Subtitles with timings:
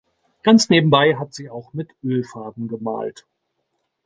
[0.41, 3.27] Ganz nebenbei hat sie auch mit Ölfarben gemalt.